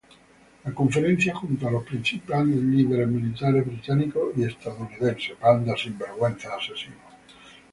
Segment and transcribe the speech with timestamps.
[0.63, 5.29] La conferencia juntó a los principales líderes militares británicos y estadounidenses.